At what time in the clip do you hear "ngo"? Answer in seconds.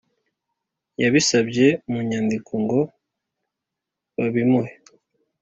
2.63-2.79